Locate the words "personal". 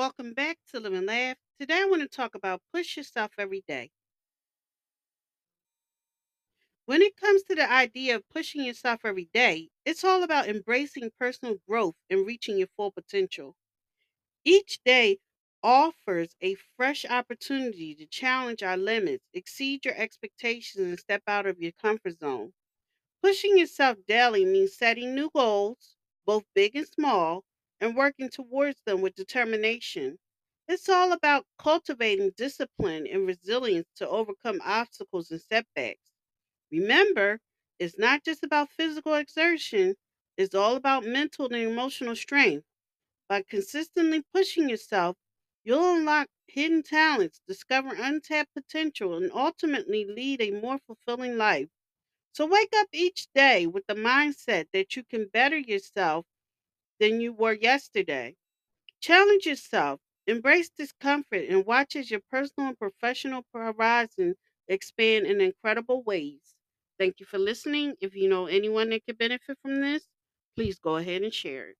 11.18-11.56, 62.30-62.68